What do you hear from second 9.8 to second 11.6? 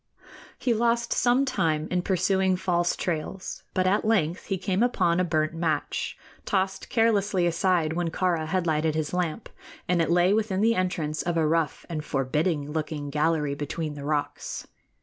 and it lay within the entrance of a